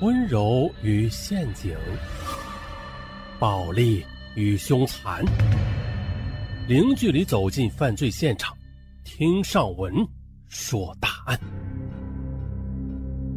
[0.00, 1.76] 温柔与陷阱，
[3.38, 5.24] 暴力与凶残，
[6.66, 8.56] 零距离走进犯罪现场，
[9.04, 9.94] 听上文
[10.48, 11.38] 说大案。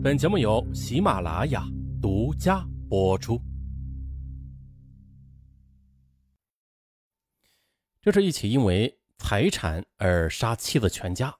[0.03, 1.63] 本节目由喜马拉雅
[2.01, 3.39] 独家播出。
[8.01, 11.33] 这是一起因为财产而杀妻子全家，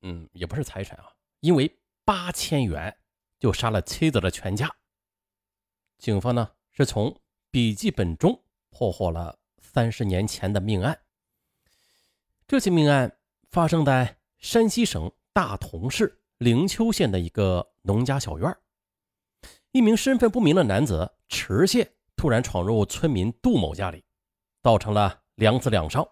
[0.00, 1.04] 嗯，也不是财产啊，
[1.40, 1.70] 因为
[2.02, 2.96] 八千元。
[3.38, 4.74] 就杀了妻子的全家。
[5.98, 7.20] 警方呢是从
[7.50, 10.98] 笔记本中破获了三十年前的命案。
[12.46, 13.18] 这起命案
[13.50, 18.56] 发生在山西省大同市灵丘县的一个农家小院。
[19.72, 24.02] 一名身份不明的男子池蟹突然闯入村民杜某家里，
[24.62, 26.08] 造成了两死两伤。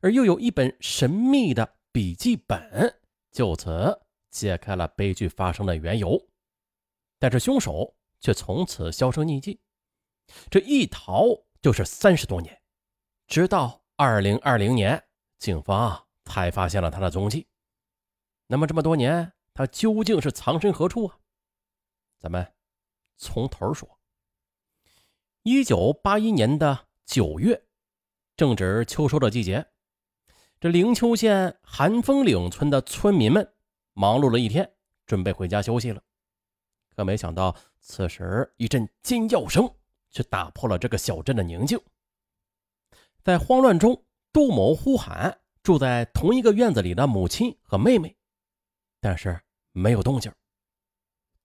[0.00, 3.00] 而又有一本神秘的笔记本，
[3.30, 4.00] 就此。
[4.30, 6.28] 揭开了悲剧发生的缘由，
[7.18, 9.60] 但是凶手却从此销声匿迹，
[10.48, 11.24] 这一逃
[11.60, 12.62] 就是三十多年，
[13.26, 15.02] 直到二零二零年，
[15.38, 17.46] 警方才发现了他的踪迹。
[18.46, 21.18] 那么这么多年，他究竟是藏身何处啊？
[22.20, 22.54] 咱们
[23.16, 23.98] 从头说。
[25.42, 27.66] 一九八一年的九月，
[28.36, 29.66] 正值秋收的季节，
[30.60, 33.54] 这灵丘县寒风岭村的村民们。
[34.00, 34.66] 忙碌了一天，
[35.04, 36.02] 准备回家休息了。
[36.96, 39.70] 可没想到，此时一阵尖叫声
[40.10, 41.78] 却打破了这个小镇的宁静。
[43.22, 48.16] 在慌乱中，杜某呼喊住在同一个院子里的母亲和妹妹，
[49.02, 49.38] 但是
[49.72, 50.32] 没有动静。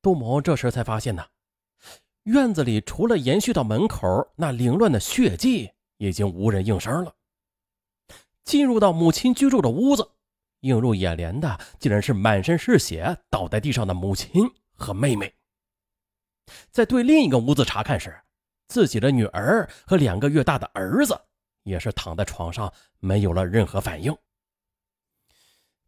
[0.02, 1.26] 杜某这时才发现呢，
[2.24, 7.14] 院子里除了延续到门口那凌乱的血迹，已经无人应声了。
[8.46, 10.10] 进入到母亲居住的屋子。
[10.66, 15.34] 映入眼帘的竟然是满身是血倒在地上的母亲和妹妹。
[16.72, 18.16] 在对另一个屋子查看时，
[18.68, 21.20] 自己的女儿和两个月大的儿子
[21.64, 24.16] 也是躺在床上，没有了任何反应。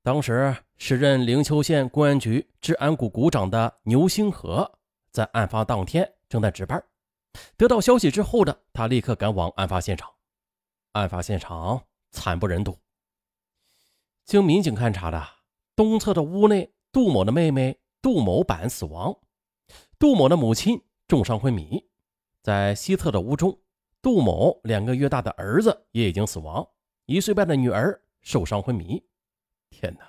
[0.01, 4.79] 当时，时任灵丘县公安局治安股股长的牛星河
[5.11, 6.81] 在案发当天正在值班。
[7.55, 10.09] 得到消息之后的他，立刻赶往案发现场。
[10.93, 12.79] 案发现场惨不忍睹。
[14.27, 15.25] 经民警勘查的
[15.73, 19.17] 东侧的屋内，杜某的妹妹杜某板死亡，
[19.97, 21.85] 杜某的母亲重伤昏迷；
[22.43, 23.57] 在西侧的屋中，
[24.01, 26.67] 杜某两个月大的儿子也已经死亡，
[27.05, 29.01] 一岁半的女儿受伤昏迷。
[29.69, 30.05] 天哪，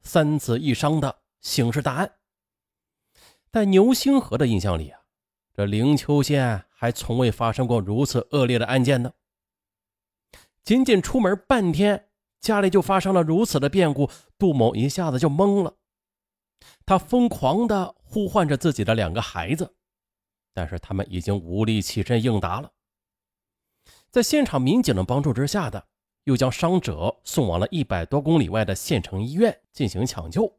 [0.00, 2.14] 三死一伤的刑事大案！
[3.52, 5.02] 在牛星河的印象里啊，
[5.52, 9.12] 这灵丘县还从未发生过如此恶劣的案件呢。
[10.64, 12.06] 仅仅出门半天。
[12.40, 15.76] 家里就发生了如此的变故，杜某一下子就懵了。
[16.84, 19.76] 他疯狂地呼唤着自己的两个孩子，
[20.52, 22.72] 但是他们已经无力起身应答了。
[24.10, 25.86] 在现场民警的帮助之下，的
[26.24, 30.58] 又将伤者送往了一百多公里外的县城医院进行抢救。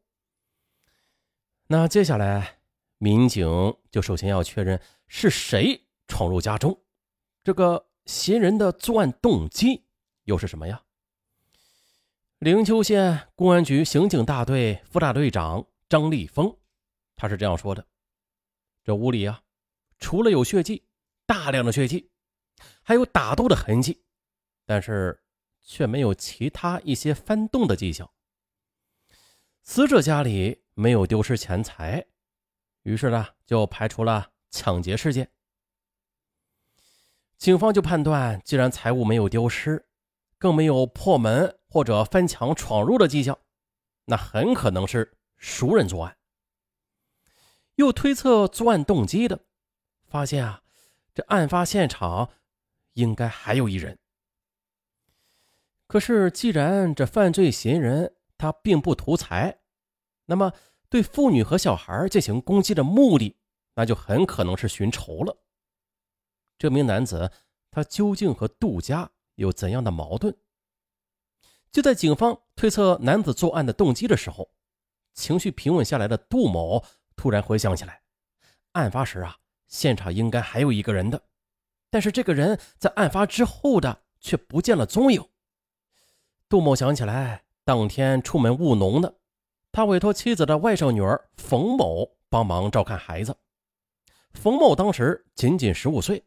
[1.68, 2.59] 那接下来，
[2.98, 6.80] 民警就首先要确认是谁闯入家中，
[7.44, 9.86] 这个嫌疑人的作案动机
[10.24, 10.84] 又是什么呀？
[12.41, 16.57] 灵丘县公安局刑警大队副大队长张立峰，
[17.16, 17.85] 他是这样说的
[18.84, 19.44] ：“这屋里啊，
[20.00, 20.84] 除了有血迹，
[21.28, 22.09] 大量的血迹，
[22.81, 24.03] 还有打斗的痕迹，
[24.66, 25.22] 但是
[25.62, 28.12] 却没有其他一些翻动的迹象。
[29.62, 32.03] 死者家里没有丢失钱财，
[32.81, 35.31] 于是呢，就排除了抢劫事件。
[37.38, 39.88] 警方就判断，既然财物没有丢失，
[40.41, 43.40] 更没有破门。”或者翻墙闯入的迹象，
[44.03, 46.18] 那很可能是熟人作案。
[47.75, 49.46] 又推测作案动机的，
[50.06, 50.63] 发现啊，
[51.13, 52.30] 这案发现场
[52.91, 53.97] 应该还有一人。
[55.88, 59.62] 可是，既然这犯罪嫌疑人他并不图财，
[60.25, 60.51] 那么
[60.90, 63.38] 对妇女和小孩进行攻击的目的，
[63.75, 65.38] 那就很可能是寻仇了。
[66.57, 67.31] 这名男子
[67.71, 70.36] 他究竟和杜家有怎样的矛盾？
[71.72, 74.51] 就在警方推测男子作案的动机的时候，
[75.13, 76.83] 情绪平稳下来的杜某
[77.16, 78.01] 突然回想起来，
[78.74, 79.38] 案发时啊，
[79.68, 81.22] 现场应该还有一个人的，
[81.89, 85.25] 但是这个人在案发之后的却不见了踪影。
[86.50, 89.16] 杜某想起来，当天出门务农的，
[89.72, 93.34] 他委托妻子的外甥女儿冯某帮忙照看孩子。
[94.34, 96.22] 冯某当时仅仅十五岁，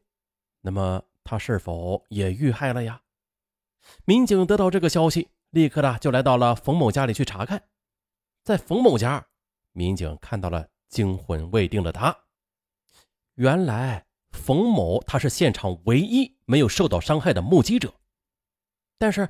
[0.63, 3.01] 那么他是否也遇害了呀？
[4.05, 5.31] 民警得到这个消息。
[5.51, 7.69] 立刻的就来到了冯某家里去查看，
[8.43, 9.25] 在冯某家，
[9.71, 12.17] 民警看到了惊魂未定的他。
[13.35, 17.95] 原来冯某他是现场唯一没有受到伤害的目击者，
[18.99, 19.29] 但是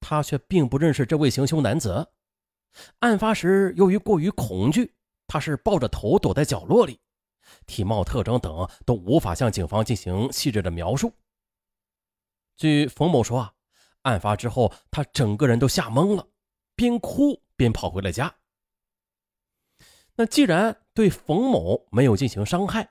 [0.00, 2.12] 他却并不认识这位行凶男子。
[2.98, 4.94] 案发时由于过于恐惧，
[5.26, 7.00] 他是抱着头躲在角落里，
[7.64, 11.10] 体貌特征等都无法向警方进行细致的描述。
[12.56, 13.52] 据冯某说啊，
[14.02, 16.26] 案发之后他整个人都吓懵了，
[16.74, 18.34] 边哭边跑回了家。
[20.16, 22.90] 那既然对冯某没有进行伤害，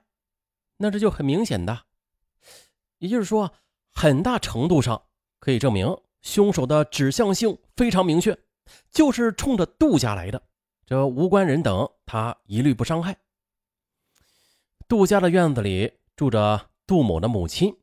[0.77, 1.85] 那这就很明显的，
[2.97, 3.53] 也就是说，
[3.93, 5.01] 很大程度上
[5.39, 8.37] 可以证明凶手的指向性非常明确，
[8.91, 10.41] 就是冲着杜家来的。
[10.85, 13.17] 这无关人等，他一律不伤害。
[14.85, 17.73] 杜家的院子里住着杜某的母亲、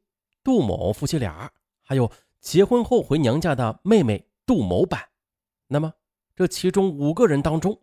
[0.44, 1.50] 杜某夫妻俩，
[1.90, 2.08] 还有
[2.38, 5.08] 结婚后回娘家的妹妹杜某版。
[5.66, 5.92] 那么，
[6.36, 7.82] 这其中五个人当中，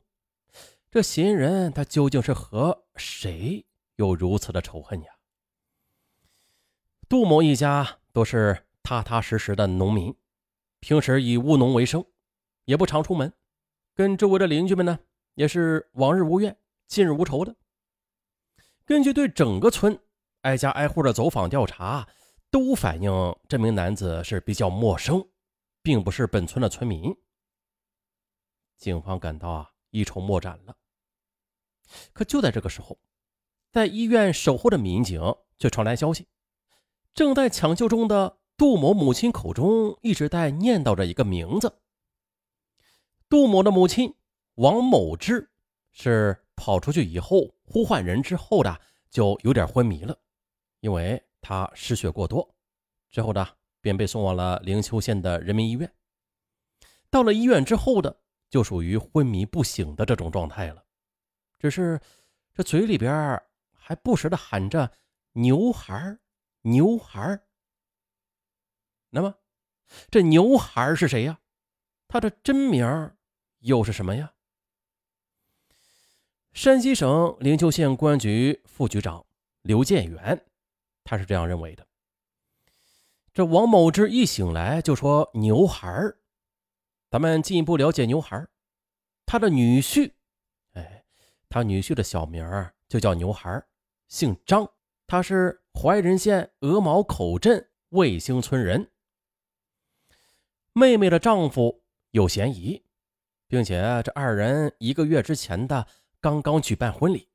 [0.89, 3.65] 这嫌疑人他究竟是和谁
[3.97, 5.11] 有如此的仇恨呀？
[7.09, 10.15] 杜某一家都是踏踏实实的农民，
[10.79, 12.05] 平时以务农为生，
[12.63, 13.33] 也不常出门，
[13.93, 14.99] 跟周围的邻居们呢
[15.33, 16.57] 也是往日无怨，
[16.87, 17.53] 近日无仇的。
[18.85, 19.99] 根据对整个村
[20.43, 22.07] 挨家挨户的走访调查，
[22.51, 23.11] 都反映
[23.47, 25.27] 这名男子是比较陌生，
[25.81, 27.15] 并不是本村的村民。
[28.77, 29.71] 警方感到啊。
[29.89, 30.75] 一筹莫展了。
[32.11, 32.99] 可就在这个时候，
[33.71, 35.19] 在医院守候的民警
[35.57, 36.27] 却传来消息：
[37.15, 41.79] 正在抢救中的杜某母亲口中一直在念叨着一个名字。
[43.29, 44.13] 杜某的母亲
[44.55, 45.49] 王某芝
[45.93, 50.19] 是跑出去以后呼唤人之后的，就有点昏迷了，
[50.81, 52.53] 因为他失血过多，
[53.09, 53.47] 之后呢
[53.79, 55.91] 便被送往了灵丘县的人民医院。
[57.09, 58.19] 到了医院之后的。
[58.49, 60.81] 就属于昏迷不醒的这种状态了，
[61.59, 61.99] 只是
[62.53, 64.89] 这嘴里边还不时的喊着
[65.35, 66.17] “牛孩
[66.61, 67.41] 牛孩
[69.09, 69.35] 那么，
[70.09, 71.41] 这牛孩是谁呀？
[72.07, 73.11] 他的真名
[73.59, 74.33] 又是什么呀？
[76.53, 79.25] 山西省灵丘县公安局副局长
[79.61, 80.45] 刘建元，
[81.07, 81.87] 他是这样认为的。
[83.33, 85.89] 这王某之一醒来就说“牛孩”。
[87.09, 88.45] 咱们进一步了解牛孩
[89.25, 90.11] 他的女婿，
[90.73, 91.05] 哎，
[91.47, 92.45] 他女婿的小名
[92.89, 93.63] 就叫牛孩
[94.09, 94.69] 姓张，
[95.07, 98.91] 他是怀仁县鹅毛口镇卫星村人。
[100.73, 102.83] 妹妹的丈夫有嫌疑，
[103.47, 105.87] 并且这二人一个月之前的
[106.19, 107.29] 刚刚举办婚礼。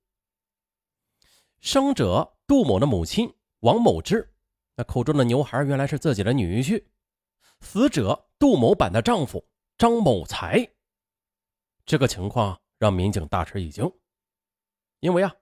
[1.60, 4.28] 伤者杜某的母亲王某之，
[4.74, 6.84] 那口中的牛孩原来是自己的女婿，
[7.60, 9.48] 死者杜某板的丈夫。
[9.78, 10.68] 张某才，
[11.84, 13.90] 这个情况让民警大吃一惊，
[15.00, 15.34] 因为啊，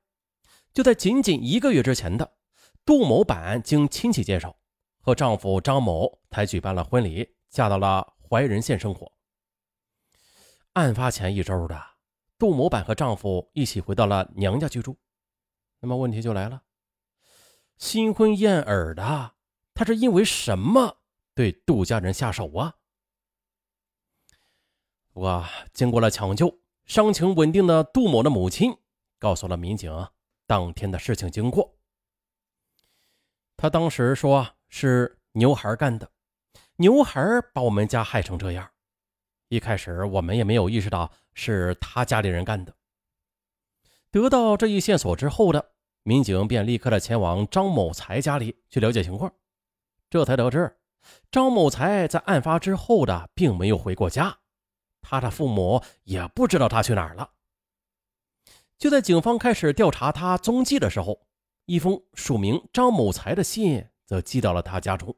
[0.72, 2.36] 就在仅仅一个月之前的，
[2.84, 4.56] 杜某板经亲戚介绍，
[5.00, 9.10] 和丈夫张某才举办了婚礼，嫁到了怀仁县生活。
[10.74, 11.78] 案发前一周的，
[12.38, 14.96] 杜某板和丈夫一起回到了娘家居住。
[15.80, 16.62] 那么问题就来了，
[17.80, 19.32] 新婚燕尔的，
[19.72, 20.98] 他是因为什么
[21.34, 22.76] 对杜家人下手啊？
[25.12, 28.76] 不过，经过了抢救，伤情稳定的杜某的母亲
[29.18, 29.90] 告诉了民警
[30.46, 31.74] 当天的事情经过。
[33.56, 36.12] 他当时说是牛孩干的，
[36.76, 37.22] 牛孩
[37.54, 38.70] 把我们家害成这样。
[39.48, 42.76] 一开始我们也没有意识到是他家里人干的。
[44.10, 49.32] 得到这一线索之后的民警便立刻的前往张某才家里去了解情况，
[50.08, 50.76] 这才得知
[51.30, 54.38] 张某才在案发之后的并没有回过家。
[55.02, 57.30] 他的父母也不知道他去哪儿了。
[58.78, 61.26] 就在警方开始调查他踪迹的时候，
[61.66, 65.14] 一封署名张某才的信则寄到了他家中。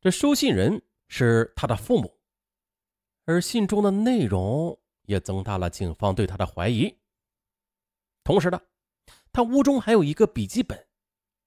[0.00, 2.20] 这收信人是他的父母，
[3.24, 6.98] 而信中的内容也增大了警方对他的怀疑。
[8.24, 8.60] 同时呢，
[9.32, 10.86] 他屋中还有一个笔记本，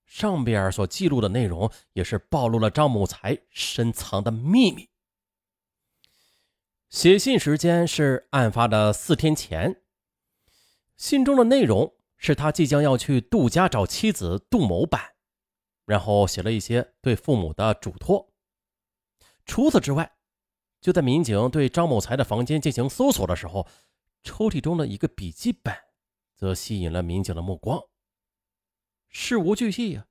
[0.06, 4.90] 上边所记录的内容也是暴露了张某才深藏的秘密。
[6.90, 9.82] 写信时间是案发的四天前。
[10.98, 15.16] 信中的内容是他即将要去杜家找妻子杜某板，
[15.86, 18.34] 然后写了一些对父母的嘱托。
[19.46, 20.16] 除此之外，
[20.80, 23.68] 就在民警对张某才的房间进行搜索的时候，
[24.24, 25.76] 抽屉中的一个笔记本
[26.36, 27.82] 则吸引了民警的目光。
[29.10, 30.06] 事无巨细呀，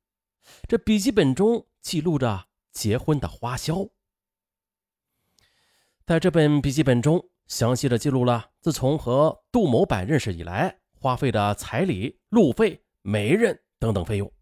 [0.67, 3.87] 这笔记本中记录着结婚的花销。
[6.07, 14.33] 在这本笔记本中，详细的记录了自从和杜某板认识以来花费的彩礼、路费、媒人等等费用，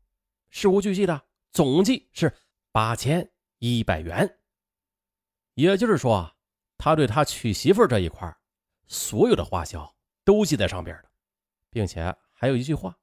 [0.51, 1.23] 事无巨细的
[1.53, 2.33] 总计是
[2.71, 4.39] 八千一百元。
[5.55, 6.35] 也就是说，
[6.79, 8.35] 他对他娶媳妇这一块
[8.87, 11.12] 所有的花销都记在上边了，
[11.73, 12.99] 并且还有一句话，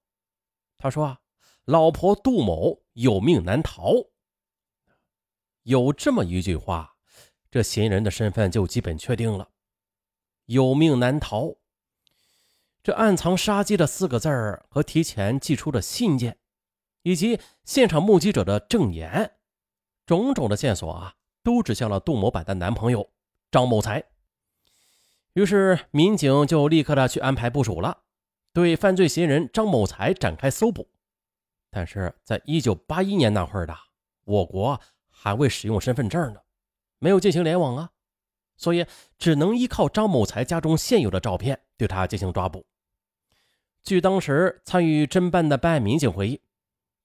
[0.77, 1.19] 他说啊，
[1.65, 3.93] 老婆杜某有命难逃。
[5.63, 6.95] 有这么一句话，
[7.49, 9.49] 这嫌疑人的身份就基本确定了，
[10.45, 11.55] 有命难逃。
[12.81, 16.37] 这暗藏杀机的四个字儿和提前寄出的信件，
[17.01, 19.35] 以及现场目击者的证言，
[20.05, 23.11] 种种的线索啊，都指向了杜某版的男朋友
[23.51, 24.05] 张某才。
[25.33, 28.03] 于是民警就立刻的去安排部署了，
[28.53, 30.89] 对犯罪嫌疑人张某才展开搜捕。
[31.69, 33.75] 但是在一九八一年那会儿的
[34.25, 36.39] 我国还未使用身份证呢，
[36.97, 37.91] 没有进行联网啊，
[38.57, 38.85] 所以
[39.17, 42.65] 只能依靠张某才家中现有的照片对他进行抓捕。
[43.83, 46.41] 据当时参与侦办的办案民警回忆，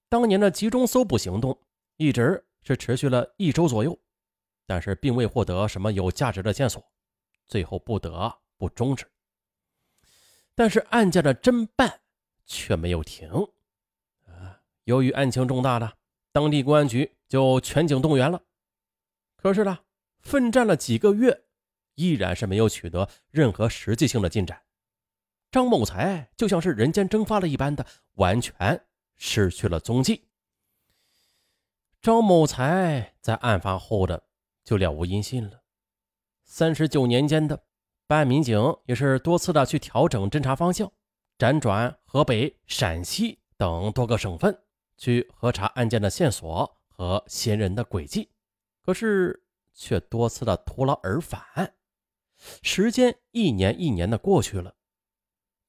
[0.09, 1.57] 当年的集中搜捕行动
[1.97, 3.97] 一直是持续了一周左右，
[4.65, 6.83] 但是并未获得什么有价值的线索，
[7.45, 9.05] 最后不得不终止。
[10.55, 12.01] 但是案件的侦办
[12.45, 13.29] 却没有停。
[14.25, 15.97] 啊，由于案情重大的，
[16.31, 18.41] 当地公安局就全警动员了。
[19.35, 19.79] 可是呢，
[20.21, 21.43] 奋战了几个月，
[21.95, 24.63] 依然是没有取得任何实际性的进展。
[25.51, 28.85] 张某才就像是人间蒸发了一般的，完全
[29.15, 30.29] 失去了踪迹。
[32.01, 34.27] 张某才在案发后的
[34.63, 35.63] 就了无音信了。
[36.43, 37.63] 三十九年间的
[38.07, 40.91] 办案民警也是多次的去调整侦查方向，
[41.39, 44.55] 辗转河北、陕西等多个省份
[44.95, 48.29] 去核查案件的线索和嫌疑人的轨迹，
[48.83, 49.43] 可是
[49.73, 51.41] 却多次的徒劳而返。
[52.61, 54.75] 时间一年一年的过去了。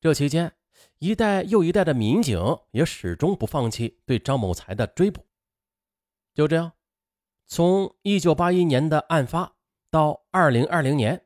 [0.00, 0.52] 这期间，
[0.98, 2.38] 一代又一代的民警
[2.72, 5.24] 也始终不放弃对张某才的追捕。
[6.34, 6.72] 就这样，
[7.46, 9.54] 从1981年的案发
[9.90, 11.25] 到2020年，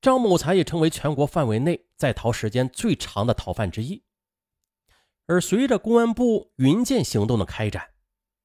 [0.00, 4.04] 张某才也成为全国范围内在逃时间最长的逃犯之一。
[5.26, 7.90] 而随着公安部云剑行动的开展，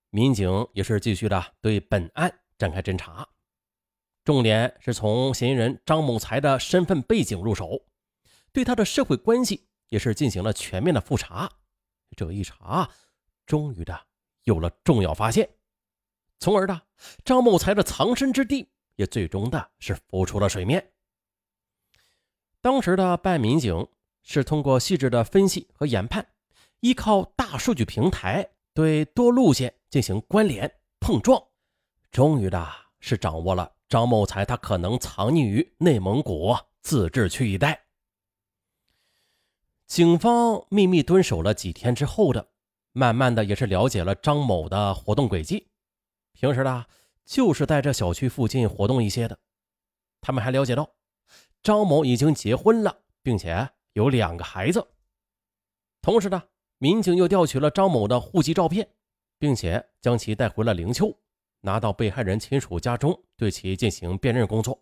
[0.10, 3.28] 民警也是继续的对本案展开侦查，
[4.24, 7.86] 重点是从嫌疑人张某才的身份背景入手。
[8.52, 11.50] 对他的社会关系也是进行了全面的复查，
[12.16, 12.90] 这一查，
[13.46, 14.08] 终于的
[14.44, 15.50] 有了重要发现，
[16.40, 16.82] 从而的
[17.24, 20.93] 张某才的藏身之地也最终的是浮出了水面。
[22.64, 23.90] 当时的办案民警
[24.22, 26.26] 是通过细致的分析和研判，
[26.80, 31.44] 依靠大数据平台对多路线进行关联碰撞，
[32.10, 32.66] 终于的
[33.02, 37.84] 是掌握了张某才他可能藏匿于内蒙古自治区一带。
[39.86, 42.48] 警方秘密蹲守了几天之后的，
[42.94, 45.68] 慢慢的也是了解了张某的活动轨迹。
[46.32, 46.86] 平时呢，
[47.26, 49.38] 就是在这小区附近活动一些的。
[50.22, 50.90] 他们还了解到，
[51.64, 54.86] 张某已经结婚了，并且有两个孩子。
[56.02, 56.44] 同时呢，
[56.78, 58.88] 民警又调取了张某的户籍照片，
[59.40, 61.18] 并且将其带回了灵丘，
[61.62, 64.78] 拿到被害人亲属家中，对其进行辨认工作。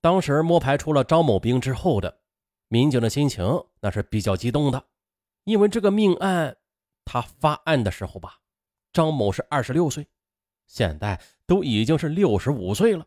[0.00, 2.20] 当时摸排出了张某兵之后的。
[2.68, 3.44] 民警的心情
[3.80, 4.82] 那是比较激动的，
[5.44, 6.56] 因为这个命案，
[7.04, 8.40] 他发案的时候吧，
[8.94, 10.08] 张某是二十六岁，
[10.66, 13.06] 现在都已经是六十五岁了。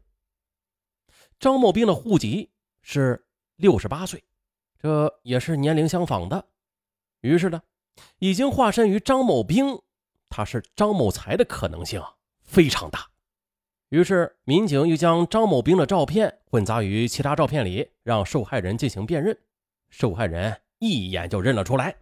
[1.40, 2.50] 张某兵的户籍
[2.82, 3.26] 是
[3.56, 4.24] 六十八岁，
[4.80, 6.48] 这也是年龄相仿的。
[7.22, 7.62] 于是呢，
[8.20, 9.82] 已经化身于张某兵，
[10.30, 12.02] 他是张某才的可能性
[12.44, 13.10] 非常大。
[13.90, 19.38] 于是民警又将张某兵的照片混杂于其他照片里，让受害人进行辨认。
[19.90, 21.96] 受害人一眼就认了出来，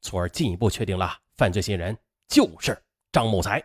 [0.00, 1.96] 从而进一步确定了犯罪嫌疑人
[2.28, 2.76] 就是
[3.12, 3.64] 张某才。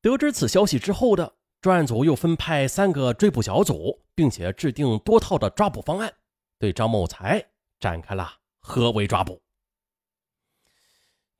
[0.00, 6.12] 得知此消息之后的专案组又分派三个追捕小组，并且制定多套的抓捕方案，
[6.58, 7.44] 对张某才
[7.80, 9.42] 展开了合围抓捕。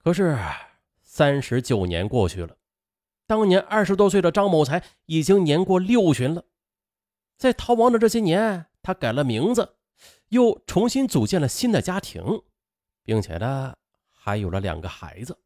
[0.02, 0.38] 可是
[1.02, 2.56] 三十九年过去了，
[3.26, 6.44] 当年二十多岁的张某才已经年过六旬了，
[7.37, 9.76] 在逃亡的这些年，他改了名字。
[10.28, 12.42] 又重新组建了新的家庭，
[13.02, 13.75] 并且呢，
[14.10, 15.38] 还有了两个孩子。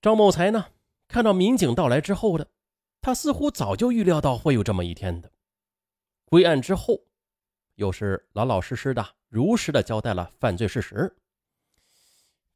[0.00, 0.66] 张某才呢，
[1.08, 2.48] 看到民警到来之后的，
[3.06, 5.30] 他似乎早就预料到会有这么一天的。
[6.24, 7.02] 归案之后，
[7.76, 11.16] 又是老老实实的、如实的交代了犯罪事实。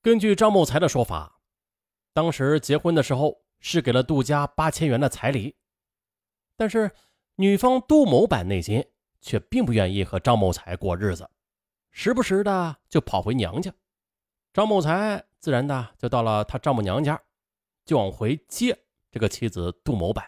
[0.03, 1.39] 根据张某才的说法，
[2.13, 5.55] 当时结婚的时候是给了杜家八千元的彩礼，
[6.57, 6.91] 但是
[7.37, 8.85] 女方杜某版内心。
[9.21, 11.29] 却并不愿意和张某才过日子，
[11.91, 13.71] 时不时的就跑回娘家。
[14.53, 17.23] 张某才自然的就到了他丈母娘家，
[17.85, 18.77] 就往回接
[19.11, 20.27] 这个妻子杜某板。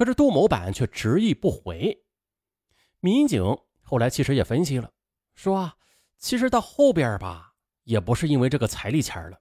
[0.00, 2.06] 可是杜某板却执意不回。
[3.00, 3.44] 民警
[3.82, 4.90] 后来其实也分析了，
[5.34, 5.76] 说啊，
[6.16, 7.52] 其实到后边吧，
[7.84, 9.38] 也不是因为这个彩礼钱了，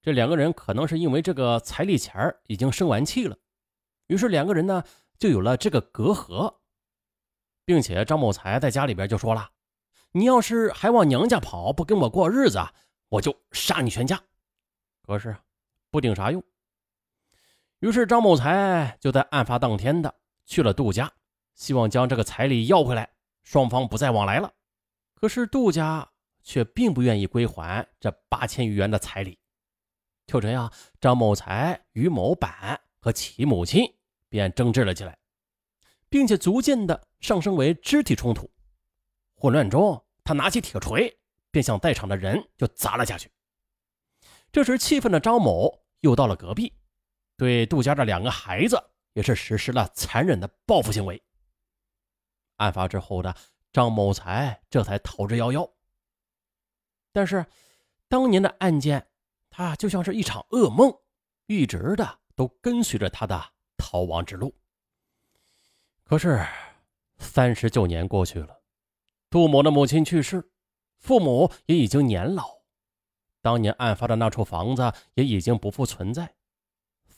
[0.00, 3.36] 这两个人可能是因为这个彩礼钱已经生完气了，
[4.06, 4.82] 于是两个人呢
[5.18, 6.56] 就有了这个隔阂，
[7.66, 9.50] 并且张某才在家里边就说了
[10.12, 12.58] ：“你要是还往娘家跑，不跟我过日子。”
[13.10, 14.18] 我就杀你全家，
[15.02, 15.36] 可是
[15.90, 16.42] 不顶啥用。
[17.82, 20.14] 于是张某才就在案发当天的
[20.46, 21.12] 去了杜家，
[21.56, 23.10] 希望将这个彩礼要回来，
[23.42, 24.52] 双方不再往来了。
[25.14, 26.08] 可是杜家
[26.44, 29.36] 却并不愿意归还这八千余元的彩礼。
[30.28, 33.84] 就这样，张某才与某板和其母亲
[34.28, 35.18] 便争执了起来，
[36.08, 38.48] 并且逐渐的上升为肢体冲突。
[39.34, 41.18] 混乱中，他拿起铁锤。
[41.50, 43.30] 便向在场的人就砸了下去。
[44.50, 46.72] 这时，气愤的张某又到了隔壁，
[47.42, 48.80] 对杜家的两个孩子
[49.14, 51.20] 也是实施了残忍的报复行为。
[52.58, 53.34] 案发之后的
[53.72, 55.68] 张某才这才逃之夭夭。
[57.10, 57.44] 但是，
[58.06, 59.08] 当年的案件，
[59.50, 60.96] 他就像是一场噩梦，
[61.46, 63.44] 一直的都跟随着他的
[63.76, 64.54] 逃亡之路。
[66.04, 66.46] 可是，
[67.18, 68.62] 三十九年过去了，
[69.28, 70.48] 杜某的母亲去世。
[70.96, 72.62] 父母也已经年老，
[73.40, 76.36] 当年案发的那处房子也已经不复存在。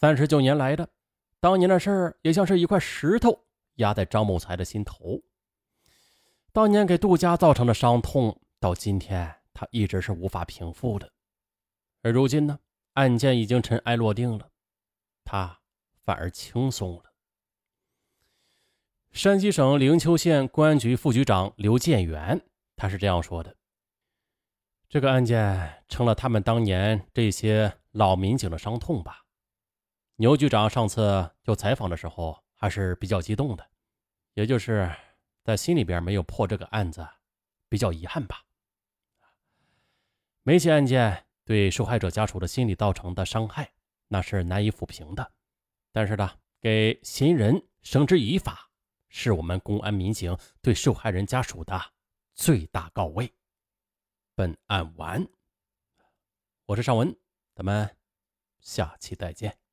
[0.04, 0.86] 三十九年来的，
[1.40, 3.46] 当年的事儿也像是一块石头
[3.76, 5.22] 压在张某才的心头。
[6.52, 11.10] 当年给杜家造成的伤痛，到今天他一直是无法平复的。
[12.02, 12.58] 而如今呢，
[12.92, 14.50] 案件已经尘埃落定了，
[15.24, 15.60] 他
[16.02, 17.04] 反而轻松了。
[19.10, 22.38] 山西省灵丘县公安局副局长刘建元，
[22.76, 23.56] 他是这样说的。
[24.86, 29.23] 这个案件成了他们当年这些老民警的伤痛吧。
[30.16, 33.68] 牛局长上次就采访的时候还是比较激动的，
[34.34, 34.94] 也就是
[35.42, 37.06] 在心里边没有破这个案子，
[37.68, 38.44] 比较遗憾吧。
[40.44, 43.72] 每起案件对受害者家属的心理造成的伤害，
[44.06, 45.32] 那是难以抚平的。
[45.90, 48.70] 但是呢，给嫌疑人绳之以法，
[49.08, 51.80] 是我们公安民警对受害人家属的
[52.34, 53.32] 最大告慰。
[54.36, 55.26] 本案完，
[56.66, 57.16] 我是尚文，
[57.54, 57.96] 咱们
[58.60, 59.63] 下期再见。